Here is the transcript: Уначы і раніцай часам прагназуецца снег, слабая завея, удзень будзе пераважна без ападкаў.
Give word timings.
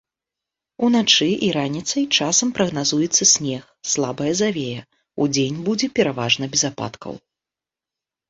Уначы 0.85 1.25
і 1.47 1.49
раніцай 1.57 2.05
часам 2.17 2.53
прагназуецца 2.59 3.23
снег, 3.33 3.63
слабая 3.91 4.31
завея, 4.41 4.81
удзень 5.25 5.59
будзе 5.67 5.87
пераважна 5.99 6.43
без 6.57 6.61
ападкаў. 6.73 7.13